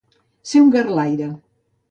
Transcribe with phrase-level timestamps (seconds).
[0.51, 1.29] Ser un garlaire.